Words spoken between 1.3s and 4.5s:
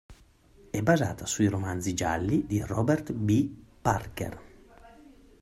romanzi gialli di Robert B. Parker.